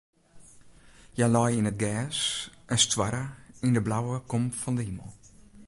Hja 1.15 1.27
lei 1.35 1.53
yn 1.59 1.71
it 1.71 1.81
gers 1.83 2.19
en 2.73 2.79
stoarre 2.85 3.23
yn 3.65 3.75
de 3.75 3.81
blauwe 3.87 4.15
kom 4.29 4.43
fan 4.59 4.75
de 4.77 4.83
himel. 4.87 5.11